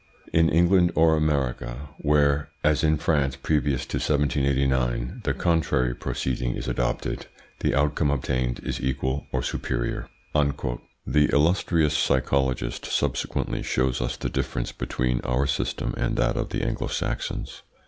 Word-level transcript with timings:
In 0.33 0.49
England 0.49 0.91
or 0.95 1.15
America, 1.15 1.89
where, 1.99 2.49
as 2.63 2.83
in 2.83 2.97
France 2.97 3.35
previous 3.35 3.85
to 3.85 3.97
1789, 3.97 5.21
the 5.25 5.35
contrary 5.35 5.93
proceeding 5.93 6.55
is 6.55 6.67
adopted, 6.67 7.27
the 7.59 7.75
outcome 7.75 8.09
obtained 8.09 8.61
is 8.63 8.81
equal 8.81 9.27
or 9.31 9.43
superior." 9.43 10.09
The 10.33 11.29
illustrious 11.31 11.95
psychologist 11.95 12.87
subsequently 12.87 13.61
shows 13.61 14.01
us 14.01 14.17
the 14.17 14.29
difference 14.29 14.71
between 14.71 15.21
our 15.21 15.45
system 15.45 15.93
and 15.97 16.15
that 16.17 16.35
of 16.35 16.49
the 16.49 16.63
Anglo 16.63 16.87
Saxons. 16.87 17.61